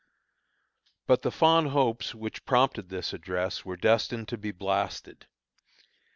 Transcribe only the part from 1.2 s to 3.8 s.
the fond hopes which prompted this address were